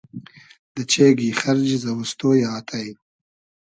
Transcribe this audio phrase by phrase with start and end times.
[0.73, 2.81] دۂ چېگی خئرجی زئووستۉ یۂ آتݷ